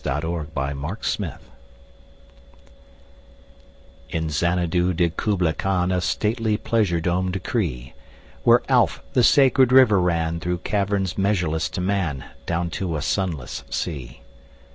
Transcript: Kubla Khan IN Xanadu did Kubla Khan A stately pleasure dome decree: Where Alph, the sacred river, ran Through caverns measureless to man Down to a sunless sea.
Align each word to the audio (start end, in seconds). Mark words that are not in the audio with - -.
Kubla 0.03 0.47
Khan 0.55 1.37
IN 4.09 4.29
Xanadu 4.31 4.93
did 4.93 5.15
Kubla 5.15 5.53
Khan 5.53 5.91
A 5.91 6.01
stately 6.01 6.57
pleasure 6.57 6.99
dome 6.99 7.29
decree: 7.29 7.93
Where 8.43 8.63
Alph, 8.67 9.03
the 9.13 9.21
sacred 9.23 9.71
river, 9.71 10.01
ran 10.01 10.39
Through 10.39 10.61
caverns 10.65 11.19
measureless 11.19 11.69
to 11.69 11.81
man 11.81 12.25
Down 12.47 12.71
to 12.71 12.97
a 12.97 13.01
sunless 13.03 13.63
sea. 13.69 14.21